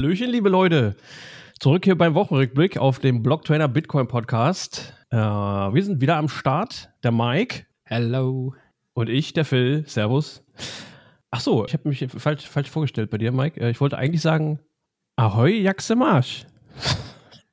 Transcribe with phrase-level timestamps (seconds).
[0.00, 0.96] Hallöchen, liebe Leute.
[1.58, 4.94] Zurück hier beim Wochenrückblick auf dem Blocktrainer Bitcoin Podcast.
[5.10, 6.88] Äh, wir sind wieder am Start.
[7.02, 7.66] Der Mike.
[7.82, 8.54] Hello.
[8.94, 9.84] Und ich, der Phil.
[9.86, 10.42] Servus.
[11.30, 13.60] Ach so, ich habe mich falsch, falsch vorgestellt bei dir, Mike.
[13.60, 14.58] Äh, ich wollte eigentlich sagen,
[15.16, 16.46] Ahoi, Jaxe Marsch.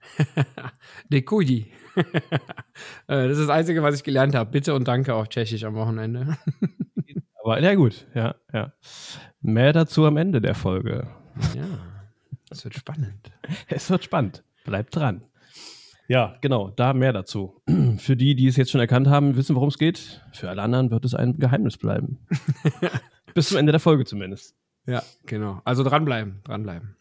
[1.11, 1.69] Dekuji.
[3.09, 4.51] Äh, das ist das Einzige, was ich gelernt habe.
[4.51, 6.37] Bitte und danke auf Tschechisch am Wochenende.
[7.43, 8.71] Aber ja gut, ja, ja.
[9.41, 11.07] Mehr dazu am Ende der Folge.
[11.55, 11.96] Ja,
[12.49, 13.31] es wird spannend.
[13.67, 14.43] Es wird spannend.
[14.65, 15.23] Bleibt dran.
[16.07, 17.61] Ja, genau, da mehr dazu.
[17.97, 20.21] Für die, die es jetzt schon erkannt haben, wissen, worum es geht.
[20.31, 22.19] Für alle anderen wird es ein Geheimnis bleiben.
[23.33, 24.55] Bis zum Ende der Folge zumindest.
[24.85, 25.61] Ja, genau.
[25.65, 26.95] Also dranbleiben, dranbleiben.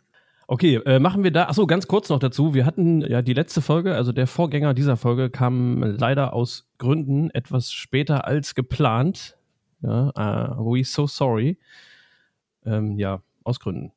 [0.49, 1.47] Okay, äh, machen wir da.
[1.47, 2.55] Achso, ganz kurz noch dazu.
[2.55, 7.31] Wir hatten ja die letzte Folge, also der Vorgänger dieser Folge, kam leider aus Gründen
[7.31, 9.37] etwas später als geplant.
[9.83, 11.59] Ja, uh, we so sorry.
[12.65, 13.93] Ähm, ja, aus Gründen.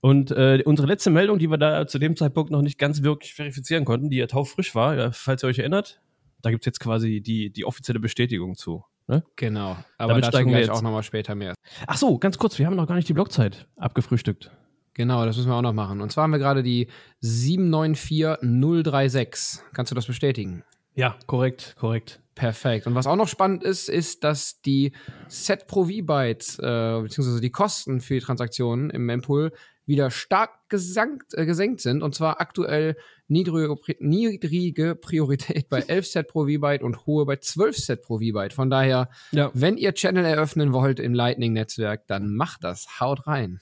[0.00, 3.34] Und äh, unsere letzte Meldung, die wir da zu dem Zeitpunkt noch nicht ganz wirklich
[3.34, 6.00] verifizieren konnten, die ja taufrisch war, falls ihr euch erinnert,
[6.42, 8.84] da gibt es jetzt quasi die, die offizielle Bestätigung zu.
[9.06, 9.22] Ne?
[9.36, 11.54] Genau, aber Damit steigen wir jetzt auch nochmal später mehr.
[11.86, 14.50] Ach so, ganz kurz, wir haben noch gar nicht die Blockzeit abgefrühstückt.
[14.94, 16.00] Genau, das müssen wir auch noch machen.
[16.00, 16.88] Und zwar haben wir gerade die
[17.20, 19.62] 794036.
[19.72, 20.64] Kannst du das bestätigen?
[20.94, 22.20] Ja, korrekt, korrekt.
[22.34, 22.86] Perfekt.
[22.86, 24.92] Und was auch noch spannend ist, ist, dass die
[25.26, 29.52] Set pro V-Byte, äh, beziehungsweise die Kosten für die Transaktionen im Mempool
[29.86, 32.02] wieder stark gesankt, äh, gesenkt sind.
[32.02, 37.76] Und zwar aktuell niedrige, niedrige Priorität bei 11 Set pro V-Byte und hohe bei 12
[37.76, 38.52] Set pro V-Byte.
[38.52, 39.50] Von daher, ja.
[39.54, 43.00] wenn ihr Channel eröffnen wollt im Lightning-Netzwerk, dann macht das.
[43.00, 43.60] Haut rein.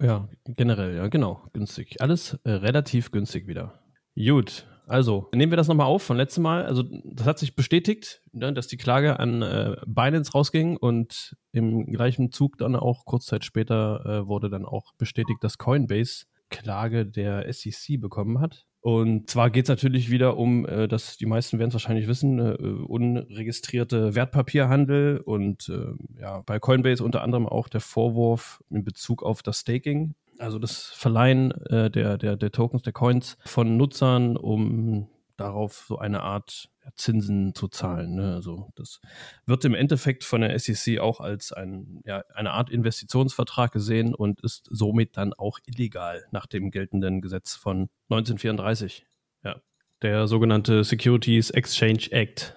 [0.00, 1.46] Ja, generell, ja, genau.
[1.52, 2.00] Günstig.
[2.00, 3.84] Alles äh, relativ günstig wieder.
[4.16, 6.64] Gut, also nehmen wir das nochmal auf von letztem Mal.
[6.64, 11.86] Also, das hat sich bestätigt, ne, dass die Klage an äh, Binance rausging und im
[11.86, 17.06] gleichen Zug dann auch kurz Zeit später äh, wurde dann auch bestätigt, dass Coinbase Klage
[17.06, 18.66] der SEC bekommen hat.
[18.80, 22.38] Und zwar geht es natürlich wieder um, äh, dass die meisten werden es wahrscheinlich wissen,
[22.40, 29.22] äh, unregistrierte Wertpapierhandel und äh, ja, bei Coinbase unter anderem auch der Vorwurf in Bezug
[29.22, 34.36] auf das Staking, also das Verleihen äh, der, der, der Tokens, der Coins von Nutzern,
[34.36, 38.16] um darauf so eine Art Zinsen zu zahlen.
[38.16, 38.34] Ne?
[38.34, 39.00] Also das
[39.46, 44.40] wird im Endeffekt von der SEC auch als ein, ja, eine Art Investitionsvertrag gesehen und
[44.40, 49.06] ist somit dann auch illegal nach dem geltenden Gesetz von 1934.
[49.44, 49.56] Ja,
[50.02, 52.56] der sogenannte Securities Exchange Act.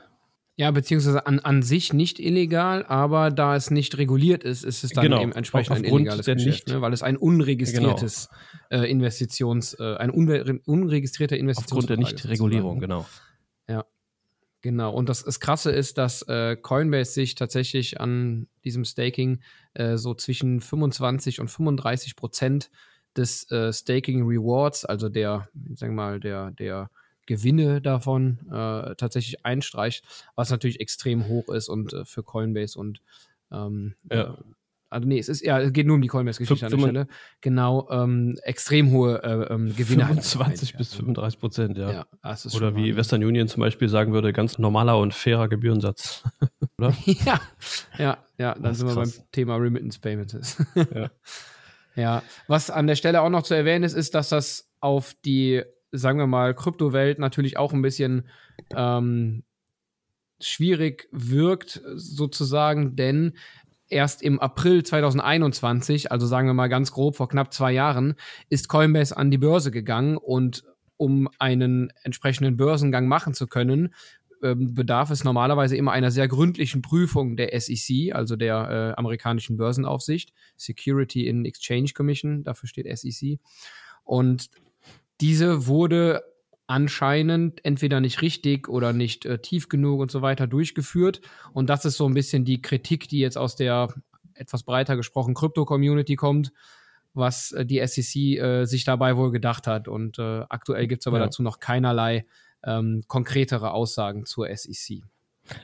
[0.57, 4.91] Ja, beziehungsweise an, an sich nicht illegal, aber da es nicht reguliert ist, ist es
[4.91, 6.79] dann genau, eben entsprechend ein illegales Geschäft, ne?
[6.79, 8.29] weil es ein unregistriertes
[8.69, 8.83] genau.
[8.83, 13.05] äh, Investitions, äh, ein unre unregistrierter Investitionsvertrag Aufgrund der Nichtregulierung, genau.
[13.67, 13.83] Ja,
[14.61, 14.93] genau.
[14.93, 19.41] Und das, das Krasse ist, dass äh, Coinbase sich tatsächlich an diesem Staking
[19.73, 22.71] äh, so zwischen 25 und 35 Prozent
[23.17, 26.89] des äh, Staking Rewards, also der, sagen wir mal, der, der
[27.25, 30.05] Gewinne davon äh, tatsächlich einstreicht,
[30.35, 33.01] was natürlich extrem hoch ist und äh, für Coinbase und
[33.51, 34.33] ähm, ja.
[34.33, 34.33] Äh,
[34.95, 37.07] also nee, es ist ja, es geht nur um die Coinbase-Geschichte an der Stelle.
[37.41, 40.05] Genau, ähm, extrem hohe äh, ähm, Gewinne.
[40.05, 41.91] 25 halt bis 35 Prozent, ja.
[41.91, 45.49] ja das ist Oder wie Western Union zum Beispiel sagen würde, ganz normaler und fairer
[45.49, 46.23] Gebührensatz.
[46.77, 46.93] Oder?
[47.05, 47.41] ja,
[47.97, 50.63] ja, ja, dann sind wir beim Thema Remittance Payments.
[50.93, 51.09] ja.
[51.95, 55.63] ja, was an der Stelle auch noch zu erwähnen ist, ist, dass das auf die
[55.97, 58.27] sagen wir mal, Kryptowelt natürlich auch ein bisschen
[58.75, 59.43] ähm,
[60.39, 63.33] schwierig wirkt, sozusagen, denn
[63.89, 68.15] erst im April 2021, also sagen wir mal ganz grob vor knapp zwei Jahren,
[68.49, 70.63] ist Coinbase an die Börse gegangen und
[70.97, 73.93] um einen entsprechenden Börsengang machen zu können,
[74.43, 79.57] ähm, bedarf es normalerweise immer einer sehr gründlichen Prüfung der SEC, also der äh, amerikanischen
[79.57, 83.39] Börsenaufsicht, Security in Exchange Commission, dafür steht SEC.
[84.03, 84.49] Und
[85.21, 86.23] diese wurde
[86.67, 91.21] anscheinend entweder nicht richtig oder nicht äh, tief genug und so weiter durchgeführt.
[91.53, 93.89] Und das ist so ein bisschen die Kritik, die jetzt aus der
[94.33, 96.51] etwas breiter gesprochen Krypto-Community kommt,
[97.13, 99.87] was äh, die SEC äh, sich dabei wohl gedacht hat.
[99.87, 101.25] Und äh, aktuell gibt es aber ja.
[101.25, 102.25] dazu noch keinerlei
[102.63, 105.03] ähm, konkretere Aussagen zur SEC.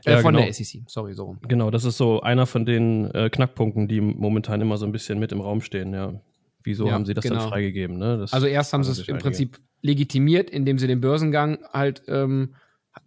[0.05, 0.45] Äh, ja, von genau.
[0.45, 1.39] der SEC, sorry, so rum.
[1.47, 5.19] Genau, das ist so einer von den äh, Knackpunkten, die momentan immer so ein bisschen
[5.19, 6.21] mit im Raum stehen, ja.
[6.63, 7.39] Wieso ja, haben sie das genau.
[7.41, 7.97] dann freigegeben?
[7.97, 8.25] Ne?
[8.31, 12.55] also erst haben sie es im Prinzip legitimiert, indem sie den Börsengang halt ähm,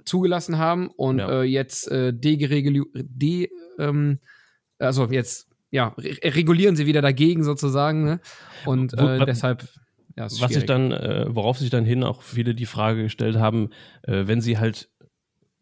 [0.05, 1.43] zugelassen haben und ja.
[1.43, 4.19] äh, jetzt äh, de, ähm,
[4.79, 8.21] also jetzt ja re regulieren sie wieder dagegen sozusagen ne?
[8.65, 9.69] und äh, deshalb
[10.17, 13.71] ja, was sich dann äh, worauf sich dann hin auch viele die Frage gestellt haben,
[14.03, 14.89] äh, wenn sie halt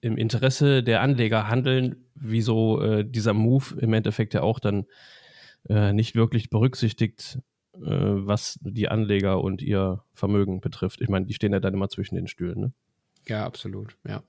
[0.02, 4.86] im Interesse der Anleger handeln, wieso äh, dieser Move im Endeffekt ja auch dann
[5.68, 7.38] nicht wirklich berücksichtigt
[7.74, 11.00] was die Anleger und ihr Vermögen betrifft.
[11.00, 12.60] Ich meine, die stehen ja dann immer zwischen den Stühlen.
[12.60, 12.72] Ne?
[13.26, 14.22] Ja, absolut, ja.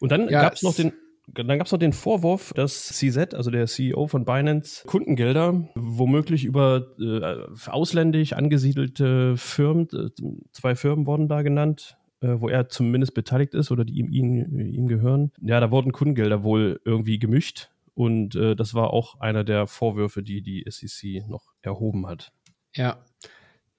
[0.00, 0.92] Und dann ja, gab es noch den,
[1.26, 6.44] dann gab es noch den Vorwurf, dass CZ, also der CEO von Binance, Kundengelder womöglich
[6.44, 10.10] über äh, ausländisch angesiedelte Firmen, äh,
[10.52, 14.58] zwei Firmen wurden da genannt, äh, wo er zumindest beteiligt ist oder die ihm, ihm,
[14.58, 15.32] ihm gehören.
[15.40, 20.22] Ja, da wurden Kundengelder wohl irgendwie gemischt und äh, das war auch einer der Vorwürfe,
[20.22, 22.32] die die SEC noch erhoben hat.
[22.74, 23.04] Ja,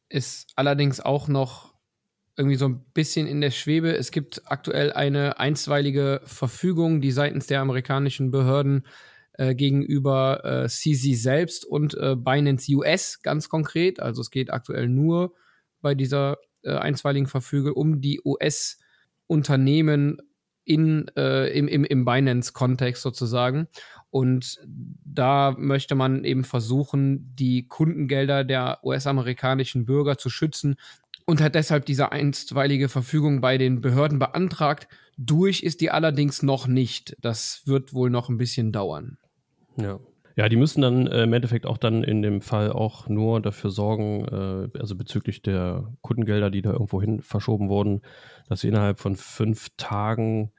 [0.10, 1.76] ist allerdings auch noch
[2.38, 3.96] irgendwie so ein bisschen in der Schwebe.
[3.96, 8.86] Es gibt aktuell eine einstweilige Verfügung, die seitens der amerikanischen Behörden
[9.34, 14.00] äh, gegenüber äh, CZ selbst und äh, Binance US ganz konkret.
[14.00, 15.34] Also es geht aktuell nur
[15.82, 20.18] bei dieser äh, einstweiligen Verfügung um die US-Unternehmen
[20.68, 23.68] äh, im, im, im Binance-Kontext sozusagen.
[24.16, 24.62] Und
[25.04, 30.78] da möchte man eben versuchen, die Kundengelder der US-amerikanischen Bürger zu schützen
[31.26, 34.88] und hat deshalb diese einstweilige Verfügung bei den Behörden beantragt.
[35.18, 37.18] Durch ist die allerdings noch nicht.
[37.20, 39.18] Das wird wohl noch ein bisschen dauern.
[39.76, 40.00] Ja.
[40.38, 43.70] Ja, die müssen dann äh, im Endeffekt auch dann in dem Fall auch nur dafür
[43.70, 48.02] sorgen, äh, also bezüglich der Kundengelder, die da irgendwo hin verschoben wurden,
[48.48, 50.52] dass sie innerhalb von fünf Tagen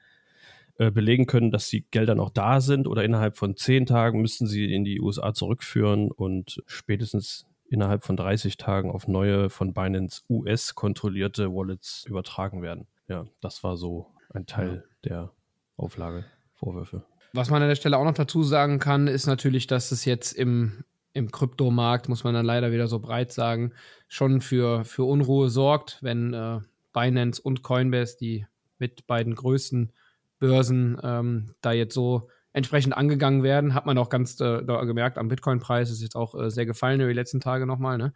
[0.79, 4.45] äh, belegen können, dass die Gelder noch da sind oder innerhalb von zehn Tagen müssten
[4.45, 10.21] sie in die USA zurückführen und spätestens innerhalb von 30 Tagen auf neue von Binance
[10.29, 12.87] US kontrollierte Wallets übertragen werden.
[13.07, 15.09] Ja, das war so ein Teil ja.
[15.09, 15.31] der
[15.77, 17.03] Auflage, Vorwürfe.
[17.33, 20.33] Was man an der Stelle auch noch dazu sagen kann, ist natürlich, dass es jetzt
[20.33, 20.83] im,
[21.13, 23.73] im Kryptomarkt, muss man dann leider wieder so breit sagen,
[24.07, 26.59] schon für, für Unruhe sorgt, wenn äh,
[26.93, 28.45] Binance und Coinbase, die
[28.79, 29.91] mit beiden größten
[30.39, 33.73] Börsen, ähm, da jetzt so entsprechend angegangen werden.
[33.73, 37.09] Hat man auch ganz äh, gemerkt, am Bitcoin-Preis ist jetzt auch äh, sehr gefallen über
[37.09, 37.97] die letzten Tage nochmal.
[37.97, 38.13] Ne?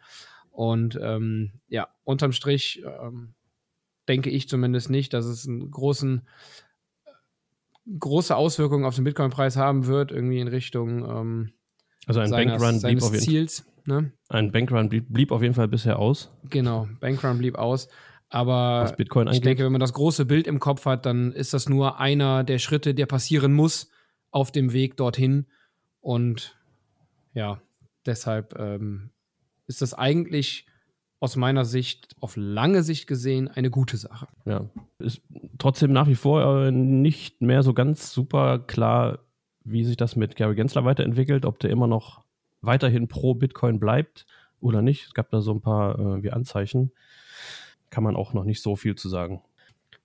[0.50, 3.34] Und ähm, ja, unterm Strich ähm,
[4.08, 6.28] denke ich zumindest nicht, dass es einen großen,
[8.00, 11.54] große Auswirkungen auf den Bitcoin-Preis haben wird, irgendwie in Richtung ähm,
[12.08, 13.66] also ein seines, Bankrun blieb auf jeden Ziels.
[13.86, 14.12] Ne?
[14.30, 16.32] Ein Bankrun blieb, blieb auf jeden Fall bisher aus.
[16.50, 17.90] Genau, Bankrun blieb aus.
[18.34, 22.00] Aber ich denke, wenn man das große Bild im Kopf hat, dann ist das nur
[22.00, 23.92] einer der Schritte, der passieren muss,
[24.32, 25.48] auf dem Weg dorthin.
[26.00, 26.58] Und
[27.34, 27.62] ja,
[28.06, 29.10] deshalb ähm,
[29.68, 30.66] ist das eigentlich
[31.20, 34.28] aus meiner Sicht auf lange Sicht gesehen eine gute Sache.
[34.46, 35.22] Ja, ist
[35.58, 39.20] trotzdem nach wie vor äh, nicht mehr so ganz super klar,
[39.66, 42.24] wie sich das mit Gary Gensler weiterentwickelt, ob der immer noch
[42.62, 44.26] weiterhin pro Bitcoin bleibt
[44.62, 45.08] oder nicht.
[45.08, 46.92] Es gab da so ein paar äh, wie Anzeichen.
[47.92, 49.44] Kann man auch noch nicht so viel zu sagen.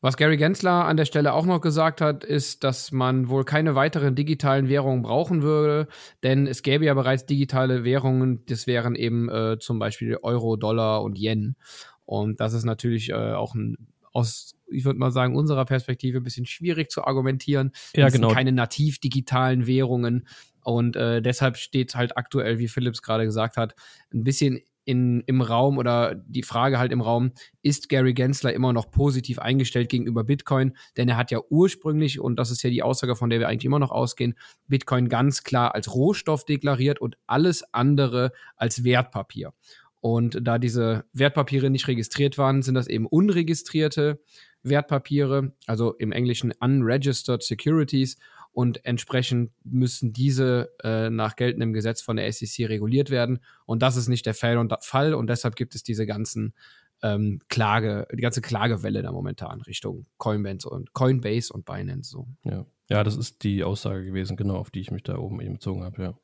[0.02, 3.74] Was Gary Gensler an der Stelle auch noch gesagt hat, ist, dass man wohl keine
[3.74, 5.88] weiteren digitalen Währungen brauchen würde,
[6.22, 11.02] denn es gäbe ja bereits digitale Währungen, das wären eben äh, zum Beispiel Euro, Dollar
[11.02, 11.56] und Yen.
[12.04, 16.24] Und das ist natürlich äh, auch ein, aus, ich würde mal sagen, unserer Perspektive ein
[16.24, 17.72] bisschen schwierig zu argumentieren.
[17.94, 18.28] Ja, das genau.
[18.28, 20.28] sind keine nativ digitalen Währungen.
[20.62, 23.74] Und äh, deshalb steht halt aktuell, wie Philips gerade gesagt hat,
[24.12, 28.72] ein bisschen in, im Raum oder die Frage halt im Raum, ist Gary Gensler immer
[28.72, 30.76] noch positiv eingestellt gegenüber Bitcoin?
[30.96, 33.66] Denn er hat ja ursprünglich, und das ist ja die Aussage, von der wir eigentlich
[33.66, 34.34] immer noch ausgehen,
[34.68, 39.52] Bitcoin ganz klar als Rohstoff deklariert und alles andere als Wertpapier.
[40.00, 44.20] Und da diese Wertpapiere nicht registriert waren, sind das eben unregistrierte
[44.62, 48.16] Wertpapiere, also im Englischen unregistered securities
[48.56, 53.40] und entsprechend müssen diese äh, nach geltendem Gesetz von der SEC reguliert werden.
[53.66, 56.54] Und das ist nicht der Fall und, Fall und deshalb gibt es diese ganzen
[57.02, 62.28] ähm, Klage, die ganze Klagewelle da momentan Richtung Coinbase und Coinbase und Binance so.
[62.44, 62.64] Ja.
[62.88, 65.84] ja, das ist die Aussage gewesen, genau, auf die ich mich da oben eben bezogen
[65.84, 66.14] habe, ja.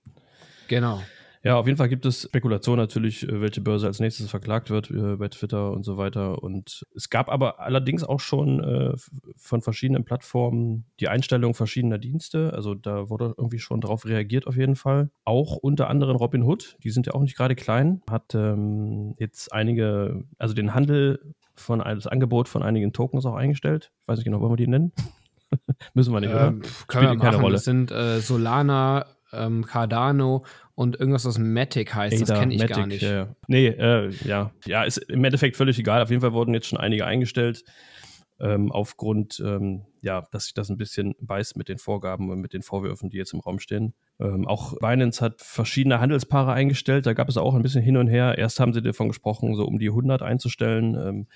[0.69, 1.03] Genau.
[1.45, 4.91] Ja, auf jeden Fall gibt es Spekulation natürlich, äh, welche Börse als nächstes verklagt wird
[4.91, 6.43] äh, bei Twitter und so weiter.
[6.43, 8.93] Und es gab aber allerdings auch schon äh,
[9.37, 12.53] von verschiedenen Plattformen die Einstellung verschiedener Dienste.
[12.55, 15.11] Also da wurde irgendwie schon darauf reagiert auf jeden Fall.
[15.25, 19.53] Auch unter anderem Robin Hood, die sind ja auch nicht gerade klein, hat ähm, jetzt
[19.53, 23.91] einige, also den Handel von das Angebot von einigen Tokens auch eingestellt.
[24.03, 24.93] Ich weiß nicht genau, wollen wir die nennen?
[25.95, 26.69] Müssen wir nicht, ähm, oder?
[26.87, 27.41] Können wir machen.
[27.41, 27.55] Rolle.
[27.55, 32.15] Das sind äh, Solana, ähm, Cardano und irgendwas, was Matic heißt.
[32.15, 33.03] Ada, das kenne ich Matic, gar nicht.
[33.03, 33.35] Ja.
[33.47, 34.53] Nee, äh, ja.
[34.67, 36.03] Ja, ist im Endeffekt völlig egal.
[36.03, 37.65] Auf jeden Fall wurden jetzt schon einige eingestellt.
[38.41, 42.53] Ähm, aufgrund, ähm, ja, dass sich das ein bisschen beißt mit den Vorgaben und mit
[42.53, 43.95] den Vorwürfen, die jetzt im Raum stehen.
[44.19, 47.07] Ähm, auch Binance hat verschiedene Handelspaare eingestellt.
[47.07, 48.39] Da gab es auch ein bisschen hin und her.
[48.39, 50.97] Erst haben sie davon gesprochen, so um die 100 einzustellen.
[50.97, 51.27] Ähm,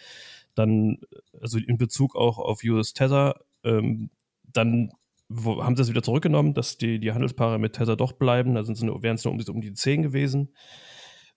[0.57, 0.99] dann,
[1.41, 3.41] also in Bezug auch auf US Tether.
[3.63, 4.11] Ähm,
[4.53, 4.91] dann
[5.29, 8.55] wo, haben sie es wieder zurückgenommen, dass die, die Handelspaare mit Tether doch bleiben.
[8.55, 10.55] Da wären es nur um, um die 10 gewesen.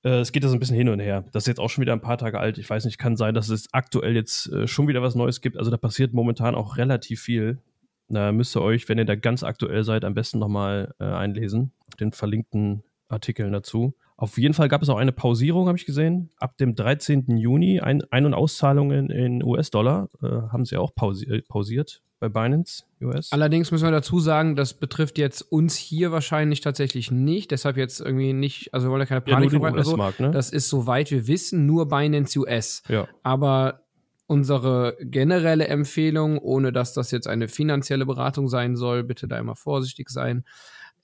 [0.03, 1.25] Äh, es geht ja so ein bisschen hin und her.
[1.31, 2.57] Das ist jetzt auch schon wieder ein paar Tage alt.
[2.57, 5.57] Ich weiß nicht, kann sein, dass es aktuell jetzt äh, schon wieder was Neues gibt.
[5.57, 7.61] Also da passiert momentan auch relativ viel.
[8.07, 11.71] Da müsst ihr euch, wenn ihr da ganz aktuell seid, am besten nochmal äh, einlesen.
[11.99, 13.95] Den verlinkten Artikeln dazu.
[14.17, 16.29] Auf jeden Fall gab es auch eine Pausierung, habe ich gesehen.
[16.37, 17.37] Ab dem 13.
[17.37, 22.83] Juni Ein-, Ein und Auszahlungen in US-Dollar äh, haben sie auch pausi pausiert bei Binance
[23.01, 23.31] US.
[23.31, 27.51] Allerdings müssen wir dazu sagen, das betrifft jetzt uns hier wahrscheinlich tatsächlich nicht.
[27.51, 29.83] Deshalb jetzt irgendwie nicht, also wir wollen ja keine Panik ja, verbreiten.
[29.83, 29.95] So.
[29.97, 30.31] Ne?
[30.31, 32.83] Das ist, soweit wir wissen, nur Binance US.
[32.89, 33.07] Ja.
[33.23, 33.81] Aber
[34.27, 39.55] unsere generelle Empfehlung, ohne dass das jetzt eine finanzielle Beratung sein soll, bitte da immer
[39.55, 40.45] vorsichtig sein,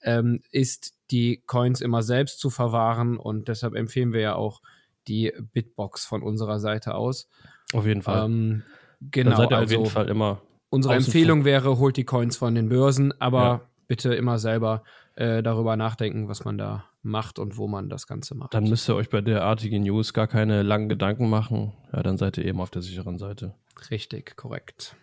[0.02, 4.60] ähm, ist die Coins immer selbst zu verwahren und deshalb empfehlen wir ja auch
[5.08, 7.28] die Bitbox von unserer Seite aus.
[7.72, 8.26] Auf jeden Fall.
[8.26, 8.62] Ähm,
[9.00, 9.30] genau.
[9.30, 10.42] Dann seid ihr also, auf jeden Fall immer.
[10.68, 13.60] Unsere Empfehlung wäre, holt die Coins von den Börsen, aber ja.
[13.86, 14.82] bitte immer selber
[15.14, 18.52] äh, darüber nachdenken, was man da macht und wo man das Ganze macht.
[18.52, 21.72] Dann müsst ihr euch bei derartigen News gar keine langen Gedanken machen.
[21.92, 23.54] Ja, dann seid ihr eben auf der sicheren Seite.
[23.90, 24.96] Richtig, korrekt.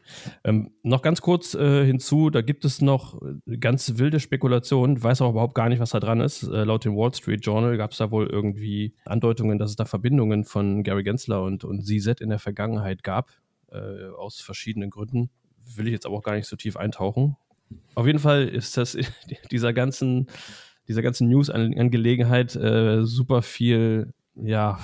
[0.43, 5.21] Ähm, noch ganz kurz äh, hinzu, da gibt es noch äh, ganz wilde Spekulationen, weiß
[5.21, 6.43] auch überhaupt gar nicht, was da dran ist.
[6.43, 9.85] Äh, laut dem Wall Street Journal gab es da wohl irgendwie Andeutungen, dass es da
[9.85, 13.31] Verbindungen von Gary Gensler und, und ZZ in der Vergangenheit gab,
[13.71, 15.29] äh, aus verschiedenen Gründen.
[15.75, 17.37] Will ich jetzt aber auch gar nicht so tief eintauchen.
[17.95, 18.97] Auf jeden Fall ist das
[19.51, 20.27] dieser ganzen,
[20.87, 24.79] dieser ganzen News-Angelegenheit äh, super viel ja.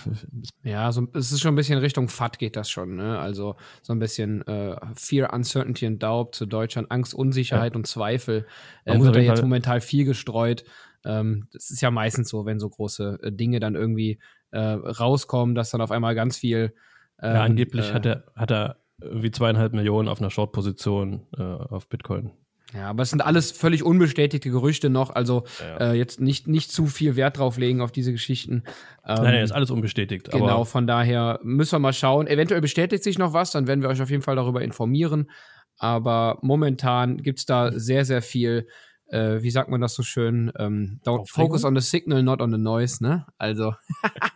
[0.63, 3.17] Ja, so, es ist schon ein bisschen Richtung FAT geht das schon, ne?
[3.17, 7.77] Also so ein bisschen äh, Fear, Uncertainty and Doubt zu Deutschland, Angst, Unsicherheit ja.
[7.77, 8.45] und Zweifel.
[8.86, 10.65] Äh, wird da jetzt momentan viel gestreut.
[11.03, 14.19] Ähm, das ist ja meistens so, wenn so große äh, Dinge dann irgendwie
[14.51, 16.74] äh, rauskommen, dass dann auf einmal ganz viel.
[17.21, 21.41] Ähm, ja, angeblich äh, hat er, hat er irgendwie zweieinhalb Millionen auf einer Short-Position äh,
[21.41, 22.31] auf Bitcoin.
[22.73, 25.91] Ja, aber es sind alles völlig unbestätigte Gerüchte noch, also ja.
[25.91, 28.63] äh, jetzt nicht, nicht zu viel Wert drauf legen auf diese Geschichten.
[29.05, 30.29] Ähm, nein, nein, ist alles unbestätigt.
[30.29, 32.27] Genau, von daher müssen wir mal schauen.
[32.27, 35.31] Eventuell bestätigt sich noch was, dann werden wir euch auf jeden Fall darüber informieren.
[35.77, 38.67] Aber momentan gibt es da sehr, sehr viel,
[39.09, 40.51] äh, wie sagt man das so schön?
[40.57, 43.25] Ähm, don't focus on the signal, not on the noise, ne?
[43.37, 43.73] Also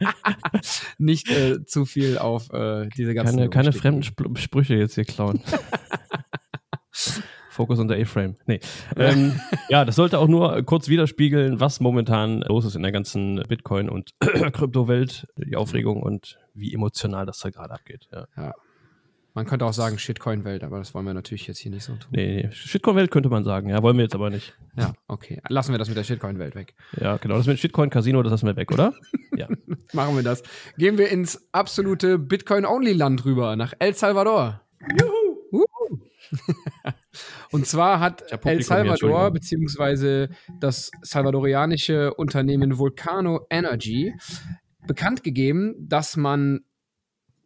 [0.98, 3.38] nicht äh, zu viel auf äh, diese ganzen.
[3.38, 5.42] Keine, keine fremden Sp Sprüche jetzt hier klauen.
[7.50, 8.36] Focus on the A-Frame.
[8.48, 8.60] Nee.
[8.98, 9.40] Ähm,
[9.70, 13.90] ja, das sollte auch nur kurz widerspiegeln, was momentan los ist in der ganzen Bitcoin-
[13.90, 18.08] und Kryptowelt, die Aufregung und wie emotional das da gerade abgeht.
[18.12, 18.26] Ja.
[18.36, 18.54] ja.
[19.36, 22.12] Man könnte auch sagen Shitcoin-Welt, aber das wollen wir natürlich jetzt hier nicht so tun.
[22.12, 22.52] Nee, nee.
[22.52, 24.54] Shitcoin-Welt könnte man sagen, ja, wollen wir jetzt aber nicht.
[24.78, 25.42] Ja, okay.
[25.50, 26.76] Lassen wir das mit der Shitcoin-Welt weg.
[27.00, 27.38] Ja, genau.
[27.38, 28.94] Das mit Shitcoin-Casino, das lassen wir weg, oder?
[29.36, 29.48] ja.
[29.92, 30.44] Machen wir das.
[30.78, 34.62] Gehen wir ins absolute Bitcoin-Only-Land rüber, nach El Salvador.
[35.00, 35.34] Juhu!
[35.52, 35.98] Uh.
[37.52, 44.14] Und zwar hat El Salvador beziehungsweise das salvadorianische Unternehmen Volcano Energy
[44.88, 46.62] bekannt gegeben, dass man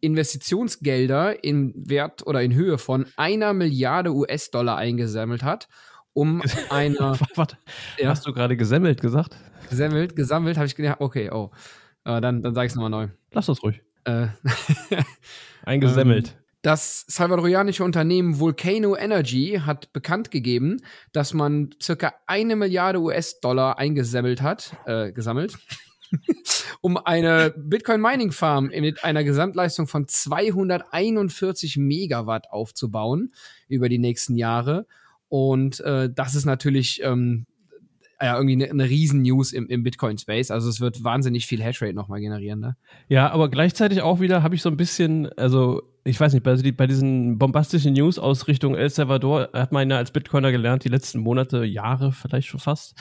[0.00, 5.68] Investitionsgelder in Wert oder in Höhe von einer Milliarde US-Dollar eingesammelt hat,
[6.12, 7.18] um einer.
[7.34, 7.58] Warte,
[7.98, 8.10] ja?
[8.10, 9.36] hast du gerade gesammelt gesagt?
[9.70, 11.50] Gesammelt, gesammelt, habe ich gedacht, okay, oh.
[12.04, 13.08] Äh, dann dann sage ich es nochmal neu.
[13.32, 13.82] Lass das ruhig.
[14.04, 14.28] Äh,
[15.64, 16.28] Eingesammelt.
[16.28, 20.78] Ähm, das salvadorianische Unternehmen Volcano Energy hat bekannt gegeben,
[21.12, 25.56] dass man circa eine Milliarde US-Dollar eingesammelt hat, äh, gesammelt,
[26.80, 33.32] um eine Bitcoin-Mining-Farm mit einer Gesamtleistung von 241 Megawatt aufzubauen
[33.68, 34.86] über die nächsten Jahre.
[35.28, 37.46] Und äh, das ist natürlich ähm,
[38.20, 40.50] ja, irgendwie eine, eine Riesen-News im, im Bitcoin-Space.
[40.50, 42.60] Also es wird wahnsinnig viel Hashrate nochmal generieren.
[42.60, 42.76] Ne?
[43.08, 46.56] Ja, aber gleichzeitig auch wieder habe ich so ein bisschen, also ich weiß nicht, bei,
[46.72, 50.88] bei diesen bombastischen News aus Richtung El Salvador hat man ja als Bitcoiner gelernt, die
[50.88, 52.94] letzten Monate, Jahre vielleicht schon fast,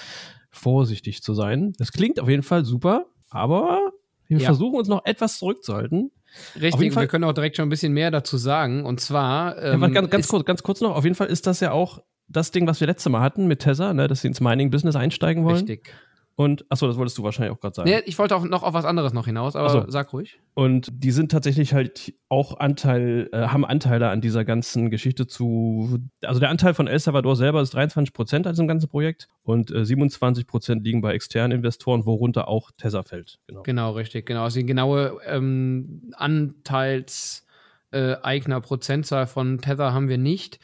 [0.51, 1.73] vorsichtig zu sein.
[1.77, 3.91] Das klingt auf jeden Fall super, aber
[4.27, 4.45] wir ja.
[4.45, 6.11] versuchen uns noch etwas zurückzuhalten.
[6.59, 8.85] Richtig, wir können auch direkt schon ein bisschen mehr dazu sagen.
[8.85, 9.61] Und zwar.
[9.61, 12.01] Ähm, ja, ganz, ganz, kurz, ganz kurz noch, auf jeden Fall ist das ja auch
[12.27, 15.45] das Ding, was wir letztes Mal hatten mit Tether, ne, dass sie ins Mining-Business einsteigen
[15.45, 15.57] wollen.
[15.57, 15.93] Richtig.
[16.39, 17.89] Und, achso, das wolltest du wahrscheinlich auch gerade sagen.
[17.89, 19.85] Nee, ich wollte auch noch auf was anderes noch hinaus, aber so.
[19.87, 20.39] sag ruhig.
[20.53, 25.97] Und die sind tatsächlich halt auch Anteil, äh, haben Anteile an dieser ganzen Geschichte zu,
[26.23, 29.71] also der Anteil von El Salvador selber ist 23 Prozent an diesem ganzen Projekt und
[29.71, 33.39] äh, 27 Prozent liegen bei externen Investoren, worunter auch Tether fällt.
[33.47, 34.43] Genau, genau richtig, genau.
[34.43, 40.59] Also die genaue ähm, Anteilseigner Prozentzahl von Tether haben wir nicht.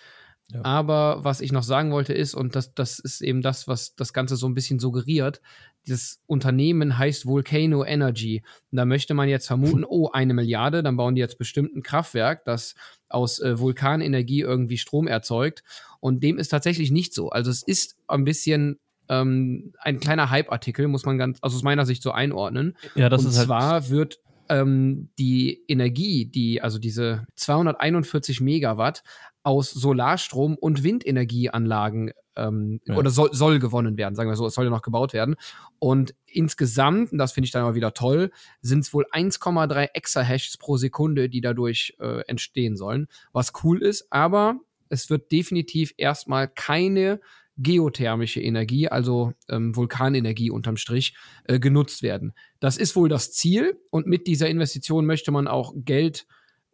[0.61, 4.13] Aber was ich noch sagen wollte ist, und das, das ist eben das, was das
[4.13, 5.41] Ganze so ein bisschen suggeriert,
[5.87, 8.43] das Unternehmen heißt Volcano Energy.
[8.71, 11.83] Und da möchte man jetzt vermuten, oh, eine Milliarde, dann bauen die jetzt bestimmt ein
[11.83, 12.75] Kraftwerk, das
[13.09, 15.63] aus äh, Vulkanenergie irgendwie Strom erzeugt.
[15.99, 17.29] Und dem ist tatsächlich nicht so.
[17.29, 21.85] Also es ist ein bisschen ähm, ein kleiner Hype-Artikel, muss man ganz, also aus meiner
[21.85, 22.77] Sicht so einordnen.
[22.95, 24.19] Ja, das Und ist halt zwar wird
[24.49, 29.03] ähm, die Energie, die, also diese 241 Megawatt
[29.43, 32.95] aus Solarstrom und Windenergieanlagen ähm, Ja.
[32.95, 35.35] oder soll, soll gewonnen werden, sagen wir so, es soll ja noch gebaut werden.
[35.79, 38.31] Und insgesamt, und das finde ich dann mal wieder toll,
[38.61, 44.07] sind es wohl 1,3 Exahashes pro Sekunde, die dadurch äh, entstehen sollen, was cool ist,
[44.11, 44.55] aber
[44.89, 47.19] es wird definitiv erstmal keine
[47.57, 52.33] geothermische Energie, also ähm, Vulkanenergie unterm Strich, äh, genutzt werden.
[52.59, 56.25] Das ist wohl das Ziel und mit dieser Investition möchte man auch Geld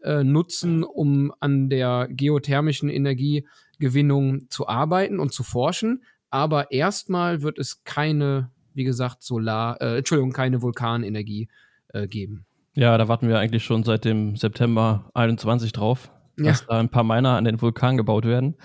[0.03, 6.03] äh, nutzen, um an der geothermischen Energiegewinnung zu arbeiten und zu forschen.
[6.29, 11.49] Aber erstmal wird es keine, wie gesagt, Solar, äh, Entschuldigung, keine Vulkanenergie
[11.89, 12.45] äh, geben.
[12.75, 16.45] Ja, da warten wir eigentlich schon seit dem September 21 drauf, Ja.
[16.51, 18.55] dass da ein paar Miner an den Vulkan gebaut werden.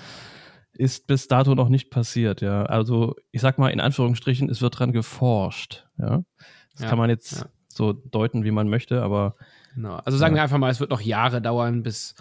[0.77, 2.65] Ist bis dato noch nicht passiert, ja.
[2.65, 6.25] Also, ich sag mal in Anführungsstrichen, es wird dran geforscht, ja.
[6.73, 7.47] Das Ja, kann man jetzt ja.
[7.69, 9.37] so deuten, wie man möchte, aber
[9.75, 9.97] Genau.
[9.97, 10.39] Also sagen Ja.
[10.41, 12.15] wir einfach mal, es wird noch Jahre dauern, bis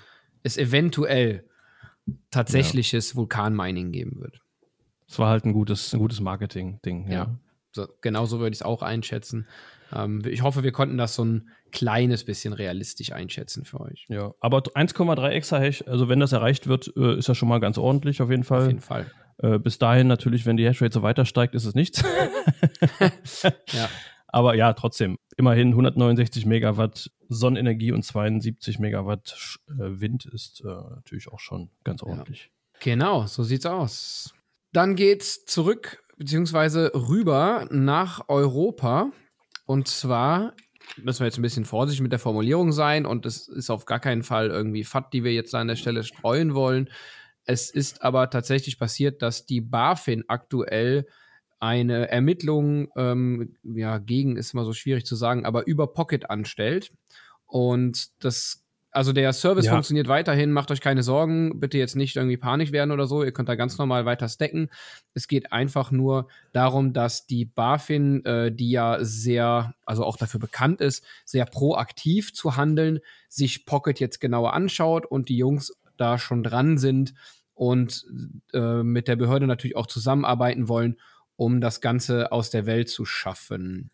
[0.44, 1.48] es eventuell
[2.32, 4.40] tatsächliches Vulkanmining geben wird.
[5.08, 7.36] es war halt ein gutes, ein gutes Marketing-Ding, ja.
[7.72, 9.48] So, genauso würde ich es auch einschätzen.
[9.92, 14.06] Ähm, ich hoffe, wir konnten das so ein kleines bisschen realistisch einschätzen für euch.
[14.08, 17.78] Ja, aber 1,3 Exahash, also wenn das erreicht wird, äh, ist das schon mal ganz
[17.78, 18.62] ordentlich auf jeden Fall.
[18.62, 19.12] Auf jeden Fall.
[19.40, 22.04] Äh, bis dahin natürlich, wenn die Hashrate so weiter steigt, ist es nichts.
[23.74, 23.90] Ja.
[24.28, 31.28] Aber ja, trotzdem, immerhin 169 Megawatt Sonnenenergie und 72 Megawatt äh, Wind ist äh, natürlich
[31.28, 32.52] auch schon ganz ordentlich.
[32.80, 34.34] Genau, so sieht's aus.
[34.72, 39.12] Dann geht's zurück beziehungsweise rüber nach Europa.
[39.66, 40.54] Und zwar
[41.02, 44.00] müssen wir jetzt ein bisschen vorsichtig mit der Formulierung sein und es ist auf gar
[44.00, 46.90] keinen Fall irgendwie FAT, die wir jetzt an der Stelle streuen wollen.
[47.46, 51.06] Es ist aber tatsächlich passiert, dass die BaFin aktuell
[51.60, 56.92] eine Ermittlung, ähm, ja, gegen ist immer so schwierig zu sagen, aber über Pocket anstellt.
[57.46, 58.63] Und das,
[58.94, 59.72] also der Service Ja.
[59.72, 63.32] funktioniert weiterhin, macht euch keine Sorgen, bitte jetzt nicht irgendwie panisch werden oder so, ihr
[63.32, 64.70] könnt da ganz normal weiter stacken.
[65.14, 70.40] Es geht einfach nur darum, dass die BaFin, äh, die ja sehr, also auch dafür
[70.40, 76.18] bekannt ist, sehr proaktiv zu handeln, sich Pocket jetzt genauer anschaut und die Jungs da
[76.18, 77.14] schon dran sind
[77.54, 78.06] und
[78.54, 80.98] äh, mit der Behörde natürlich auch zusammenarbeiten wollen,
[81.36, 83.92] um das Ganze aus der Welt zu schaffen.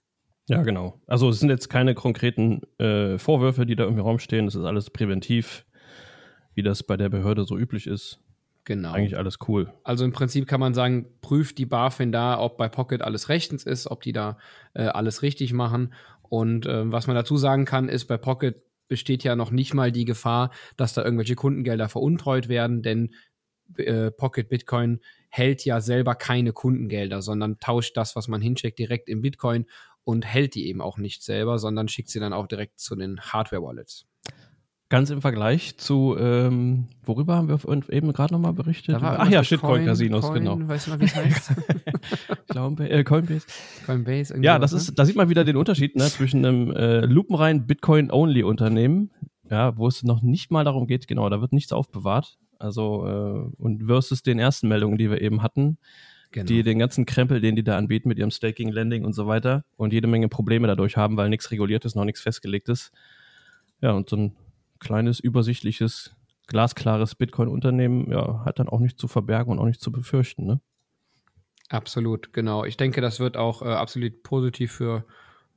[0.49, 0.99] Ja, genau.
[1.05, 4.47] Also es sind jetzt keine konkreten äh, Vorwürfe, die da im Raum stehen.
[4.47, 5.63] Es ist alles präventiv,
[6.55, 8.19] wie das bei der Behörde so üblich ist.
[8.65, 8.91] Genau.
[8.91, 9.71] Eigentlich alles cool.
[9.83, 13.63] Also im Prinzip kann man sagen, prüft die BaFin da, ob bei Pocket alles rechtens
[13.63, 14.38] ist, ob die da
[14.73, 15.93] äh, alles richtig machen.
[16.23, 19.91] Und äh, was man dazu sagen kann, ist, bei Pocket besteht ja noch nicht mal
[19.91, 23.12] die Gefahr, dass da irgendwelche Kundengelder veruntreut werden, denn
[23.77, 29.09] äh, Pocket Bitcoin hält ja selber keine Kundengelder, sondern tauscht das, was man hinschickt, direkt
[29.09, 29.65] in Bitcoin
[30.10, 33.22] und hält die eben auch nicht selber, sondern schickt sie dann auch direkt zu den
[33.22, 34.08] Hardware-Wallets.
[34.89, 38.98] Ganz im Vergleich zu, ähm, worüber haben wir eben gerade nochmal berichtet?
[39.00, 40.67] Ach ja, Shitcoin-Casinos, Coin, genau.
[40.67, 41.52] Weißt du noch, wie es heißt?
[42.48, 43.45] Glaube, äh, Coinbase.
[43.86, 44.36] Coinbase.
[44.41, 44.89] Ja, das sowas, ne?
[44.89, 49.12] ist, da sieht man wieder den Unterschied ne, zwischen einem äh, lupenrein Bitcoin-Only-Unternehmen,
[49.48, 52.39] ja, wo es noch nicht mal darum geht, genau, da wird nichts aufbewahrt.
[52.58, 55.78] Also, äh, und versus den ersten Meldungen, die wir eben hatten,
[56.31, 56.45] Genau.
[56.45, 59.63] die den ganzen Krempel, den die da anbieten mit ihrem Staking, Lending und so weiter
[59.77, 62.91] und jede Menge Probleme dadurch haben, weil nichts reguliert ist, noch nichts festgelegt ist.
[63.81, 64.35] Ja, und so ein
[64.79, 66.15] kleines, übersichtliches,
[66.45, 70.61] glasklares Bitcoin-Unternehmen, ja, hat dann auch nichts zu verbergen und auch nichts zu befürchten, ne?
[71.69, 72.65] Absolut, genau.
[72.65, 75.05] Ich denke, das wird auch äh, absolut positiv für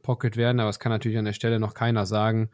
[0.03, 2.51] Pocket werden, aber das kann natürlich an der Stelle noch keiner sagen.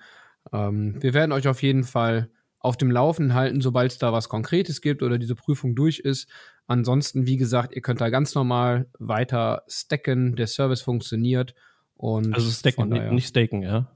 [0.52, 4.28] Ähm, wir werden euch auf jeden Fall auf dem Laufenden halten, sobald es da was
[4.28, 6.28] Konkretes gibt oder diese Prüfung durch ist.
[6.66, 10.36] Ansonsten, wie gesagt, ihr könnt da ganz normal weiter stacken.
[10.36, 11.54] Der Service funktioniert.
[11.96, 13.90] Und Also staken, von daher- nicht staken, ja?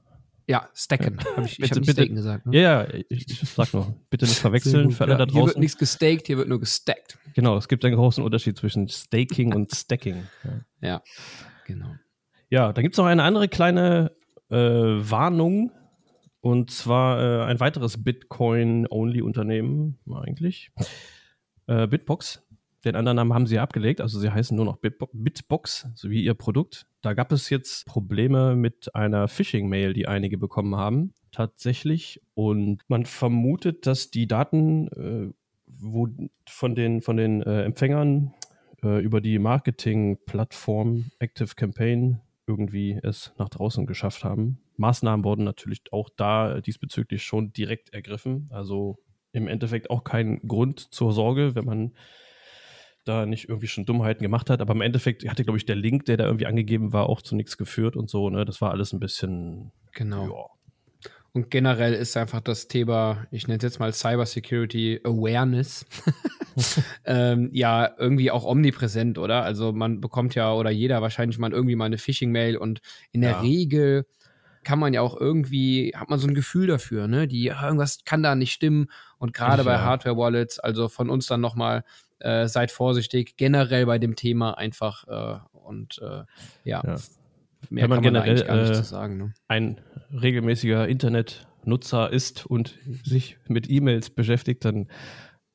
[0.47, 1.19] Ja, stacken.
[1.37, 2.45] Hab ich ich Bitte- habe nicht bitte- staken gesagt.
[2.47, 2.57] Ne?
[2.59, 5.45] Ja, ja, ich, ich sag nur, bitte nicht verwechseln für alle Ja, da Hier wird
[5.49, 5.59] draußen.
[5.61, 7.17] nichts gestaked, hier wird nur gestackt.
[7.33, 10.23] Genau, es gibt einen großen Unterschied zwischen Staking und Stacking.
[10.43, 11.01] Ja, Ja,
[11.65, 11.95] genau.
[12.49, 14.11] ja da gibt es noch eine andere kleine
[14.49, 15.71] äh, Warnung.
[16.43, 20.71] Und zwar äh, ein weiteres Bitcoin-Only-Unternehmen, eigentlich.
[21.67, 22.45] Äh, Bitbox.
[22.83, 26.09] Den anderen Namen haben sie ja abgelegt, also sie heißen nur noch Bitbo Bitbox, so
[26.09, 26.85] wie ihr Produkt.
[27.01, 32.21] Da gab es jetzt Probleme mit einer Phishing-Mail, die einige bekommen haben, tatsächlich.
[32.33, 35.33] Und man vermutet, dass die Daten äh,
[35.65, 36.09] wo
[36.45, 38.33] von den, von den äh, Empfängern
[38.83, 44.59] äh, über die Marketing-Plattform Active Campaign irgendwie es nach draußen geschafft haben.
[44.77, 48.49] Maßnahmen wurden natürlich auch da diesbezüglich schon direkt ergriffen.
[48.51, 48.97] Also
[49.31, 51.93] im Endeffekt auch kein Grund zur Sorge, wenn man
[53.05, 54.61] da nicht irgendwie schon Dummheiten gemacht hat.
[54.61, 57.35] Aber im Endeffekt hatte, glaube ich, der Link, der da irgendwie angegeben war, auch zu
[57.35, 58.29] nichts geführt und so.
[58.29, 58.45] Ne?
[58.45, 59.71] Das war alles ein bisschen.
[59.93, 60.27] Genau.
[60.27, 61.09] Ja.
[61.33, 65.85] Und generell ist einfach das Thema, ich nenne es jetzt mal Cybersecurity Awareness,
[67.05, 69.43] ähm, ja, irgendwie auch omnipräsent, oder?
[69.43, 72.81] Also man bekommt ja, oder jeder wahrscheinlich mal irgendwie mal eine Phishing-Mail und
[73.11, 73.41] in der ja.
[73.41, 74.05] Regel
[74.63, 77.27] kann man ja auch irgendwie, hat man so ein Gefühl dafür, ne?
[77.27, 78.87] Die, irgendwas kann da nicht stimmen.
[79.17, 81.83] Und gerade bei Hardware-Wallets, also von uns dann nochmal,
[82.19, 86.23] äh, seid vorsichtig, generell bei dem Thema einfach äh, und äh,
[86.63, 86.97] ja, ja.
[87.69, 89.17] Mehr Wenn man, kann man generell gar nicht äh, sagen.
[89.17, 89.33] Ne?
[89.47, 89.79] ein
[90.11, 94.87] regelmäßiger Internetnutzer ist und sich mit E-Mails beschäftigt, dann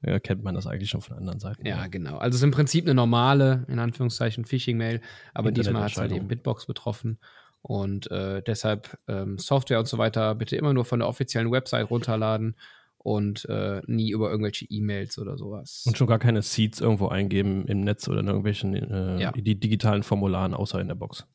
[0.02, 1.66] ja, kennt man das eigentlich schon von anderen Seiten.
[1.66, 2.18] Ja, genau.
[2.18, 5.00] Also es ist im Prinzip eine normale, in Anführungszeichen, Phishing-Mail,
[5.34, 7.18] aber diesmal hat es halt eben Bitbox betroffen.
[7.62, 11.90] Und äh, deshalb ähm, Software und so weiter bitte immer nur von der offiziellen Website
[11.90, 12.56] runterladen
[12.98, 15.84] und äh, nie über irgendwelche E-Mails oder sowas.
[15.86, 19.32] Und schon gar keine Seeds irgendwo eingeben im Netz oder in irgendwelchen äh, ja.
[19.32, 21.26] die digitalen Formularen, außer in der Box.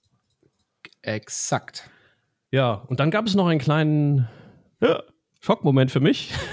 [1.01, 1.89] Exakt.
[2.51, 4.27] Ja, und dann gab es noch einen kleinen
[4.81, 5.01] ja,
[5.39, 6.33] Schockmoment für mich.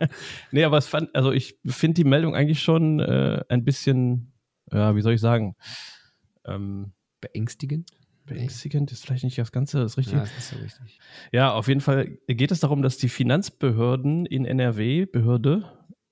[0.52, 4.32] nee, aber es fand, also ich finde die Meldung eigentlich schon äh, ein bisschen,
[4.70, 5.56] ja, wie soll ich sagen,
[6.46, 7.90] ähm, beängstigend.
[8.26, 10.18] Beängstigend ist vielleicht nicht das Ganze das Richtige.
[10.18, 11.00] Ja, das ist so richtig.
[11.32, 15.64] Ja, auf jeden Fall geht es darum, dass die Finanzbehörden in NRW, Behörde,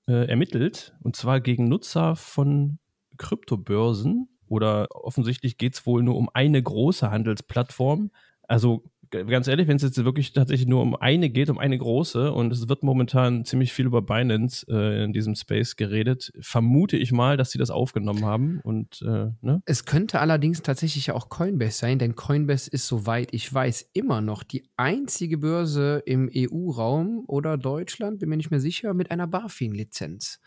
[0.07, 2.79] äh, ermittelt, und zwar gegen Nutzer von
[3.17, 4.27] Kryptobörsen.
[4.47, 8.11] Oder offensichtlich geht es wohl nur um eine große Handelsplattform.
[8.43, 12.31] Also ganz ehrlich, wenn es jetzt wirklich tatsächlich nur um eine geht, um eine große,
[12.31, 17.11] und es wird momentan ziemlich viel über Binance äh, in diesem Space geredet, vermute ich
[17.11, 18.59] mal, dass sie das aufgenommen haben.
[18.63, 19.61] Und äh, ne?
[19.65, 24.43] es könnte allerdings tatsächlich auch Coinbase sein, denn Coinbase ist, soweit ich weiß, immer noch
[24.43, 30.39] die einzige Börse im EU-Raum oder Deutschland, bin mir nicht mehr sicher, mit einer BaFin-Lizenz.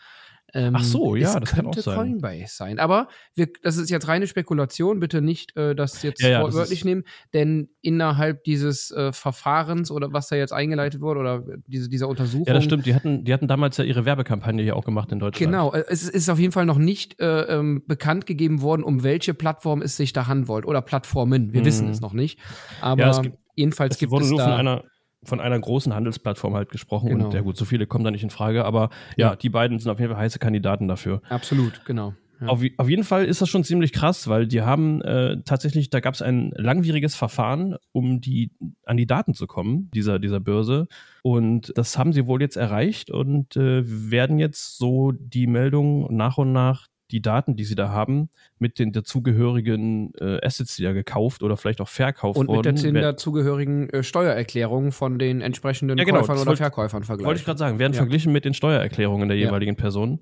[0.55, 1.97] Ähm, Ach so, ja, das könnte kann auch sein.
[1.97, 2.79] Coinbase sein.
[2.79, 5.01] Aber wir, das ist jetzt reine Spekulation.
[5.01, 9.90] Bitte nicht äh, das jetzt ja, ja, wortwörtlich das nehmen, denn innerhalb dieses äh, Verfahrens
[9.90, 12.47] oder was da jetzt eingeleitet wurde oder diese, dieser Untersuchung.
[12.47, 12.87] Ja, das stimmt.
[12.87, 15.53] Die hatten, die hatten damals ja ihre Werbekampagne hier auch gemacht in Deutschland.
[15.53, 15.73] Genau.
[15.73, 19.35] Äh, es ist auf jeden Fall noch nicht äh, ähm, bekannt gegeben worden, um welche
[19.35, 21.53] Plattform es sich da handelt oder Plattformen.
[21.53, 21.67] Wir hm.
[21.67, 22.38] wissen es noch nicht.
[22.81, 24.57] Aber ja, gibt, jedenfalls gibt es da.
[24.57, 24.85] Einer,
[25.24, 27.26] von einer großen Handelsplattform halt gesprochen genau.
[27.26, 29.78] und ja gut, so viele kommen da nicht in Frage, aber ja, ja, die beiden
[29.78, 31.22] sind auf jeden Fall heiße Kandidaten dafür.
[31.28, 32.14] Absolut, genau.
[32.40, 32.48] Ja.
[32.48, 36.00] Auf, auf, jeden Fall ist das schon ziemlich krass, weil die haben äh, tatsächlich, da
[36.00, 38.50] gab es ein langwieriges Verfahren, um die
[38.84, 40.88] an die Daten zu kommen, dieser, dieser Börse.
[41.22, 46.38] Und das haben sie wohl jetzt erreicht und äh, werden jetzt so die Meldungen nach
[46.38, 50.92] und nach die Daten, die sie da haben, mit den dazugehörigen äh, Assets, die da
[50.92, 52.70] gekauft oder vielleicht auch verkauft und wurden.
[52.70, 57.05] Und mit den dazugehörigen äh, Steuererklärungen von den entsprechenden ja, genau, Käufern oder wollt, Verkäufern
[57.05, 57.27] vergleichen.
[57.27, 57.98] Wollte ich gerade sagen, werden ja.
[57.98, 59.81] verglichen mit den Steuererklärungen der jeweiligen ja.
[59.81, 60.18] Person.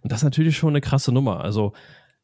[0.00, 1.42] Und das ist natürlich schon eine krasse Nummer.
[1.42, 1.74] Also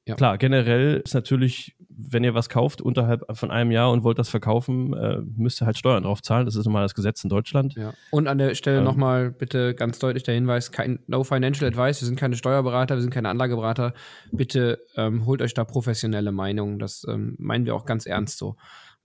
[0.08, 0.14] ja.
[0.14, 4.30] Klar, generell ist natürlich, wenn ihr was kauft unterhalb von einem Jahr und wollt das
[4.30, 6.46] verkaufen, äh, müsst ihr halt Steuern drauf zahlen.
[6.46, 7.74] Das ist nun mal das Gesetz in Deutschland.
[7.74, 7.92] Ja.
[8.10, 12.00] Und an der Stelle ähm, nochmal bitte ganz deutlich der Hinweis: kein, No Financial Advice.
[12.00, 13.92] Wir sind keine Steuerberater, wir sind keine Anlageberater.
[14.32, 16.78] Bitte ähm, holt euch da professionelle Meinungen.
[16.78, 18.56] Das ähm, meinen wir auch ganz ernst so,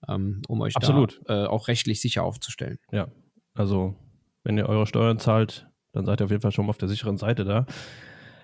[0.07, 1.21] ähm, um euch Absolut.
[1.25, 2.79] da äh, auch rechtlich sicher aufzustellen.
[2.91, 3.09] Ja,
[3.53, 3.95] also
[4.43, 6.89] wenn ihr eure Steuern zahlt, dann seid ihr auf jeden Fall schon mal auf der
[6.89, 7.65] sicheren Seite da.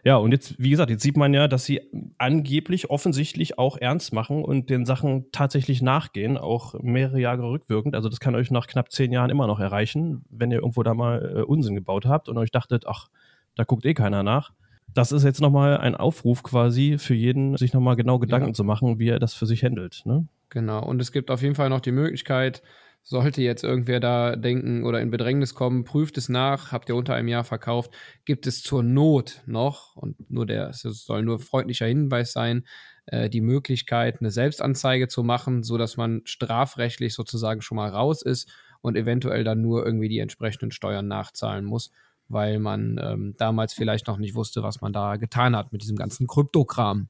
[0.04, 1.82] Ja, und jetzt, wie gesagt, jetzt sieht man ja, dass sie
[2.18, 7.96] angeblich offensichtlich auch ernst machen und den Sachen tatsächlich nachgehen, auch mehrere Jahre rückwirkend.
[7.96, 10.94] Also das kann euch nach knapp zehn Jahren immer noch erreichen, wenn ihr irgendwo da
[10.94, 13.08] mal äh, Unsinn gebaut habt und euch dachtet, ach,
[13.56, 14.54] da guckt eh keiner nach.
[14.94, 18.54] Das ist jetzt nochmal ein Aufruf quasi für jeden, sich nochmal genau Gedanken ja.
[18.54, 20.02] zu machen, wie er das für sich handelt.
[20.06, 20.28] Ne?
[20.50, 22.64] Genau, und es gibt auf jeden Fall noch die Möglichkeit,
[23.10, 27.16] sollte jetzt irgendwer da denken oder in Bedrängnis kommen, prüft es nach, habt ihr unter
[27.16, 27.92] einem Jahr verkauft,
[28.24, 32.68] gibt es zur Not noch, und nur der, es soll nur freundlicher Hinweis sein,
[33.08, 38.48] äh, die Möglichkeit, eine Selbstanzeige zu machen, sodass man strafrechtlich sozusagen schon mal raus ist
[38.82, 41.90] und eventuell dann nur irgendwie die entsprechenden Steuern nachzahlen muss,
[42.28, 45.98] weil man ähm, damals vielleicht noch nicht wusste, was man da getan hat mit diesem
[45.98, 47.10] ganzen Kryptokram.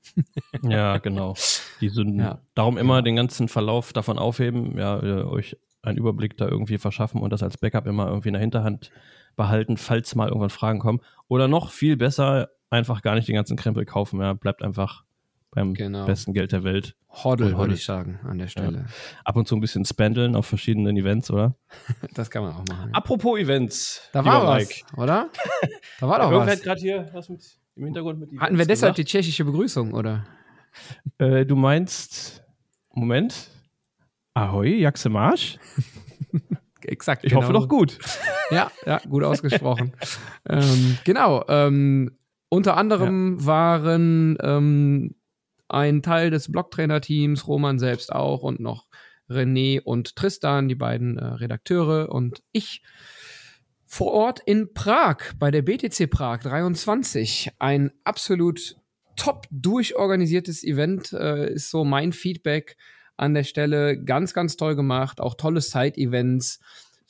[0.64, 1.34] ja, genau.
[1.82, 2.22] Die Sünden.
[2.22, 2.42] Ja.
[2.56, 7.22] Darum immer den ganzen Verlauf davon aufheben, ja, äh, euch einen Überblick da irgendwie verschaffen
[7.22, 8.92] und das als Backup immer irgendwie in der Hinterhand
[9.36, 11.00] behalten, falls mal irgendwann Fragen kommen.
[11.28, 14.20] Oder noch viel besser, einfach gar nicht den ganzen Krempel kaufen.
[14.20, 15.04] Ja, bleibt einfach
[15.52, 16.06] beim genau.
[16.06, 16.96] besten Geld der Welt.
[17.12, 18.78] Hoddle, würde ich sagen, an der Stelle.
[18.78, 18.86] Ja.
[19.24, 21.56] Ab und zu ein bisschen spendeln auf verschiedenen Events, oder?
[22.14, 22.94] das kann man auch machen.
[22.94, 24.08] Apropos Events.
[24.14, 24.84] Da war was, Mike.
[24.96, 25.30] oder?
[26.00, 26.62] Da war doch was.
[26.62, 27.42] gerade hier was mit,
[27.76, 28.98] im Hintergrund mit Events Hatten wir deshalb gesagt?
[29.00, 30.28] die tschechische Begrüßung, oder?
[31.18, 32.44] Äh, du meinst,
[32.94, 33.50] Moment,
[34.34, 35.58] Ahoi, Jaxe Marsch.
[36.82, 37.24] Exakt.
[37.24, 37.44] Ich genau.
[37.44, 37.98] hoffe doch gut.
[38.52, 39.94] Ja, ja, gut ausgesprochen.
[40.50, 41.46] ähm, genau.
[41.48, 42.18] Ähm,
[42.50, 43.46] Unter anderem ja.
[43.46, 45.14] waren ähm,
[45.68, 48.88] ein Teil des Blocktrainer-Teams, Roman selbst auch und noch
[49.30, 52.82] René und Tristan, die beiden äh, Redakteure und ich
[53.86, 57.52] vor Ort in Prag bei der BTC Prag 23.
[57.60, 58.78] Ein absolut
[59.16, 62.78] top durchorganisiertes Event äh, ist so mein Feedback
[63.20, 64.02] an der Stelle.
[64.02, 65.22] Ganz, ganz toll gemacht.
[65.22, 66.60] Auch tolle Side-Events.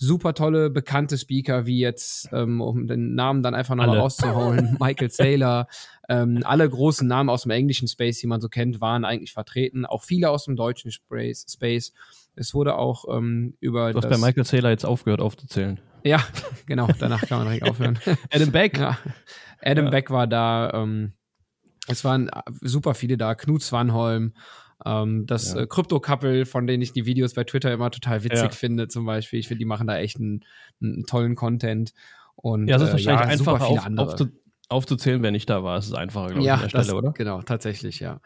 [0.02, 5.10] Super tolle, bekannte Speaker, wie jetzt, ähm, um den Namen dann einfach nochmal rauszuholen, Michael
[5.10, 5.68] Saylor.
[6.08, 9.86] Ähm, alle großen Namen aus dem englischen Space, die man so kennt, waren eigentlich vertreten.
[9.86, 11.94] Auch viele aus dem deutschen Space.
[12.36, 13.92] Es wurde auch ähm, über.
[13.92, 15.82] Du hast bei Michael Saylor jetzt aufgehört aufzuzählen.
[16.04, 16.24] Ja,
[16.66, 18.00] genau, danach kann man direkt aufhören.
[18.32, 18.78] Adam Beck.
[18.78, 18.98] Ja.
[19.62, 19.92] Adam ja.
[19.92, 20.72] Beck war da.
[20.74, 21.14] Ähm,
[21.88, 23.36] es waren äh, super viele da.
[23.36, 24.34] Knut Swanholm,
[24.86, 25.62] ähm, das ja.
[25.62, 28.50] äh, Crypto-Couple, von denen ich die Videos bei Twitter immer total witzig ja.
[28.50, 29.40] finde, zum Beispiel.
[29.40, 30.46] Ich finde, die machen da echt einen,
[30.82, 31.94] einen, tollen Content.
[32.36, 34.28] Und, ja, es ist wahrscheinlich äh, ja, einfach auf, aufzu
[34.70, 35.78] aufzuzählen, wer nicht da war.
[35.80, 37.12] Es ist einfacher, glaube ich, an der Stelle, oder?
[37.14, 38.22] Genau, tatsächlich, ja.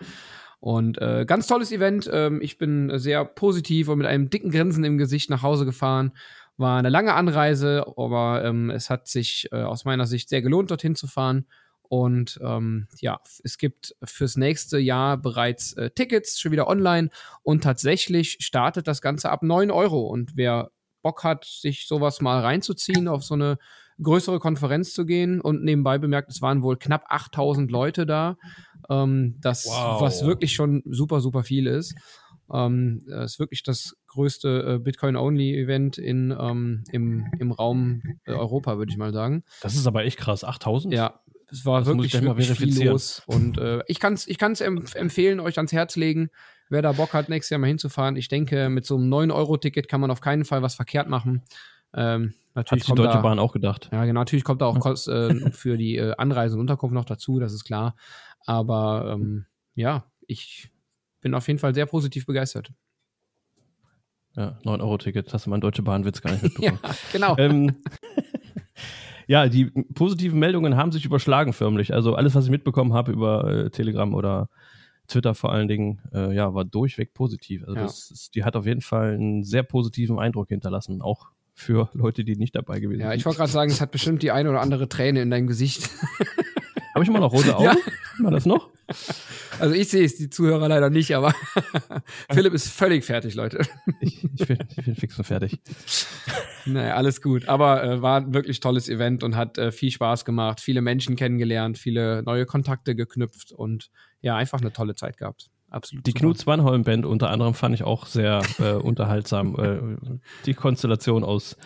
[0.60, 2.10] Und äh, ganz tolles Event.
[2.12, 6.12] Ähm, ich bin sehr positiv und mit einem dicken Grinsen im Gesicht nach Hause gefahren
[6.58, 10.72] war eine lange Anreise, aber ähm, es hat sich äh, aus meiner Sicht sehr gelohnt,
[10.72, 11.46] dorthin zu fahren.
[11.93, 17.10] Und ähm, ja, es gibt fürs nächste Jahr bereits äh, Tickets, schon wieder online.
[17.43, 20.08] Und tatsächlich startet das Ganze ab 9 Euro.
[20.08, 20.71] Und wer
[21.03, 23.60] Bock hat, sich sowas mal reinzuziehen, auf so eine
[24.01, 28.38] größere Konferenz zu gehen und nebenbei bemerkt, es waren wohl knapp 8000 Leute da,
[28.89, 30.01] ähm, das, wow.
[30.01, 31.93] was wirklich schon super, super viel ist.
[32.51, 38.91] Ähm, ist wirklich das größte äh, Bitcoin-Only-Event in, ähm, im, im Raum äh, Europa, würde
[38.91, 39.43] ich mal sagen.
[39.62, 40.43] Das ist aber echt krass.
[40.43, 40.93] 8000?
[40.93, 41.21] Ja,
[41.54, 43.22] es war das wirklich, wirklich viel los.
[43.28, 46.30] Und äh, ich kann es ich kann's empfehlen, euch ans Herz legen,
[46.70, 48.16] wer da Bock hat, nächstes Jahr mal hinzufahren.
[48.16, 51.44] Ich denke, mit so einem 9-Euro-Ticket kann man auf keinen Fall was verkehrt machen.
[51.94, 53.89] Ähm, natürlich hat die Deutsche da, Bahn auch gedacht.
[53.92, 54.22] Ja, genau.
[54.22, 57.54] Natürlich kommt da auch Kost, äh, für die äh, Anreise und Unterkunft noch dazu, das
[57.54, 57.96] ist klar.
[58.46, 60.72] Aber ähm, ja, ich
[61.22, 62.72] bin auf jeden Fall sehr positiv begeistert.
[64.36, 66.80] Ja, 9-Euro-Ticket, hast du meinen Deutsche Bahn-Witz gar nicht mitbekommen.
[66.84, 67.38] ja, genau.
[67.38, 67.76] Ähm,
[69.27, 71.93] ja, die positiven Meldungen haben sich überschlagen förmlich.
[71.93, 74.49] Also alles, was ich mitbekommen habe über äh, Telegram oder
[75.07, 77.63] Twitter vor allen Dingen, äh, ja, war durchweg positiv.
[77.63, 77.81] Also ja.
[77.83, 82.23] das ist, die hat auf jeden Fall einen sehr positiven Eindruck hinterlassen, auch für Leute,
[82.23, 83.09] die nicht dabei gewesen sind.
[83.09, 85.47] Ja, ich wollte gerade sagen, es hat bestimmt die eine oder andere Träne in deinem
[85.47, 85.89] Gesicht.
[86.93, 87.65] Habe ich immer noch rote Augen?
[87.65, 87.75] Ja.
[88.19, 88.69] War das noch?
[89.60, 91.34] Also ich sehe es, die Zuhörer leider nicht, aber
[92.32, 93.65] Philipp ist völlig fertig, Leute.
[94.01, 95.60] ich, ich, bin, ich bin fix und fertig.
[96.65, 97.47] Naja, alles gut.
[97.47, 101.15] Aber äh, war ein wirklich tolles Event und hat äh, viel Spaß gemacht, viele Menschen
[101.15, 103.89] kennengelernt, viele neue Kontakte geknüpft und
[104.21, 105.49] ja, einfach eine tolle Zeit gehabt.
[105.69, 106.06] Absolut.
[106.06, 106.19] Die super.
[106.19, 109.56] Knut Swanholm Band unter anderem fand ich auch sehr äh, unterhaltsam.
[109.63, 111.58] Äh, die Konstellation aus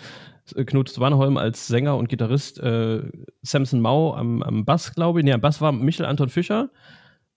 [0.53, 3.03] Knut Swanholm als Sänger und Gitarrist, äh,
[3.41, 5.25] Samson Mau am, am Bass, glaube ich.
[5.25, 6.69] Nee, am Bass war Michel Anton Fischer.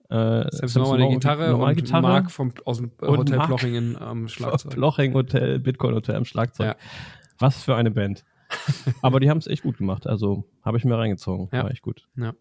[0.09, 2.03] Äh, Samson Mau die Gitarre und Gitarre.
[2.03, 4.73] Mark vom, aus dem Hotel Mark Plochingen am Schlagzeug.
[4.73, 6.67] Ploching Hotel, Bitcoin Hotel am Schlagzeug.
[6.67, 6.77] Ja.
[7.39, 8.25] Was für eine Band.
[9.03, 10.07] Aber die haben es echt gut gemacht.
[10.07, 11.49] Also habe ich mir reingezogen.
[11.53, 11.65] Ja.
[11.65, 12.09] War echt gut.
[12.17, 12.35] Ja.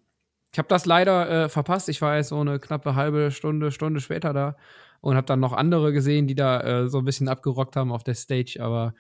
[0.52, 1.90] Ich habe das leider äh, verpasst.
[1.90, 4.56] Ich war jetzt so eine knappe halbe Stunde, Stunde später da
[5.02, 8.04] und habe dann noch andere gesehen, die da äh, so ein bisschen abgerockt haben auf
[8.04, 8.58] der Stage.
[8.60, 8.94] Aber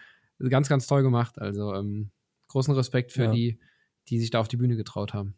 [0.49, 1.39] ganz, ganz toll gemacht.
[1.39, 2.11] Also ähm,
[2.47, 3.31] großen Respekt für ja.
[3.31, 3.59] die,
[4.07, 5.35] die sich da auf die Bühne getraut haben.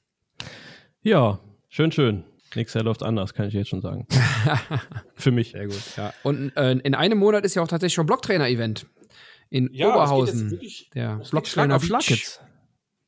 [1.02, 2.24] Ja, schön, schön.
[2.56, 4.08] Nächstes Jahr läuft anders, kann ich jetzt schon sagen.
[5.16, 5.52] für mich.
[5.52, 5.82] Sehr gut.
[5.98, 6.14] Ja.
[6.24, 8.86] Und äh, in einem Monat ist ja auch tatsächlich schon Blocktrainer-Event
[9.50, 10.52] in ja, Oberhausen.
[10.52, 12.42] Wirklich, der Blocktrainer auf Schlag jetzt.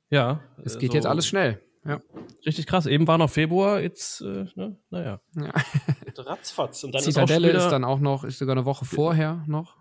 [0.09, 0.41] Ja.
[0.63, 1.59] Es geht so jetzt alles schnell.
[1.85, 2.01] Ja.
[2.45, 2.85] Richtig krass.
[2.85, 4.77] Eben war noch Februar, jetzt, äh, ne?
[4.89, 5.19] naja.
[5.35, 5.51] Ja.
[6.17, 6.83] Ratzfatz.
[6.83, 9.77] Und dann Zitadelle ist, ist, dann auch noch, ist sogar eine Woche vorher noch.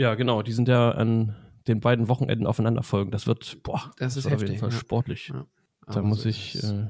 [0.00, 0.40] Ja, genau.
[0.40, 1.36] Die sind ja an
[1.68, 3.10] den beiden Wochenenden aufeinander folgen.
[3.10, 4.78] Das wird, boah, das, ist heftig, auf jeden Fall ja.
[4.78, 5.28] sportlich.
[5.28, 5.44] Ja.
[5.92, 6.86] Da muss so ich äh,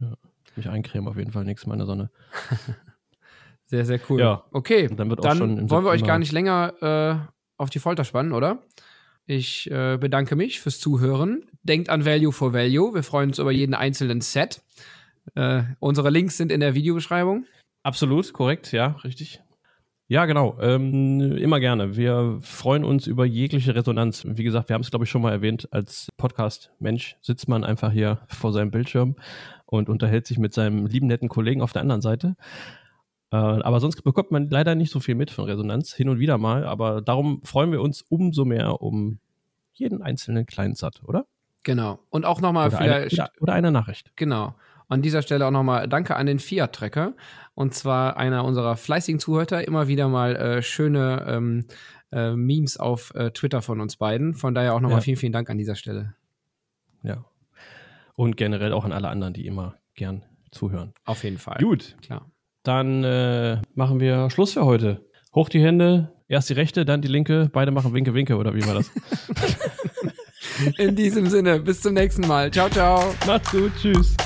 [0.00, 0.12] ja,
[0.54, 2.10] mich eincremen, auf jeden Fall nichts meiner Sonne.
[3.64, 4.20] sehr, sehr cool.
[4.20, 4.44] Ja.
[4.52, 8.32] Okay, dann, wird dann wollen wir euch gar nicht länger äh, auf die Folter spannen,
[8.32, 8.62] oder?
[9.24, 11.46] Ich äh, bedanke mich fürs Zuhören.
[11.62, 12.92] Denkt an Value for Value.
[12.92, 14.62] Wir freuen uns über jeden einzelnen Set.
[15.34, 17.46] Äh, unsere Links sind in der Videobeschreibung.
[17.82, 19.40] Absolut, korrekt, ja, richtig.
[20.06, 20.58] Ja, genau.
[20.60, 21.96] Ähm, immer gerne.
[21.96, 24.26] Wir freuen uns über jegliche Resonanz.
[24.28, 25.66] Wie gesagt, wir haben es, glaube ich, schon mal erwähnt.
[25.70, 29.16] Als Podcast-Mensch sitzt man einfach hier vor seinem Bildschirm
[29.64, 32.36] und unterhält sich mit seinem lieben, netten Kollegen auf der anderen Seite.
[33.32, 35.94] Äh, aber sonst bekommt man leider nicht so viel mit von Resonanz.
[35.94, 36.66] Hin und wieder mal.
[36.66, 39.20] Aber darum freuen wir uns umso mehr um
[39.72, 41.24] jeden einzelnen kleinen Sat, oder?
[41.62, 41.98] Genau.
[42.10, 43.18] Und auch nochmal vielleicht.
[43.18, 44.12] Eine, oder, oder eine Nachricht.
[44.16, 44.54] Genau.
[44.88, 47.14] An dieser Stelle auch nochmal Danke an den Fiat-Tracker.
[47.54, 49.66] Und zwar einer unserer fleißigen Zuhörer.
[49.66, 51.66] Immer wieder mal äh, schöne ähm,
[52.12, 54.34] äh, Memes auf äh, Twitter von uns beiden.
[54.34, 55.02] Von daher auch nochmal ja.
[55.02, 56.14] vielen, vielen Dank an dieser Stelle.
[57.02, 57.24] Ja.
[58.14, 60.92] Und generell auch an alle anderen, die immer gern zuhören.
[61.04, 61.58] Auf jeden Fall.
[61.58, 61.96] Gut.
[62.02, 62.30] Klar.
[62.62, 65.04] Dann äh, machen wir Schluss für heute.
[65.34, 67.50] Hoch die Hände, erst die rechte, dann die linke.
[67.52, 68.90] Beide machen Winke, Winke, oder wie war das?
[70.78, 72.50] In diesem Sinne, bis zum nächsten Mal.
[72.50, 73.12] Ciao, ciao.
[73.26, 73.72] Macht's gut.
[73.80, 74.16] Tschüss.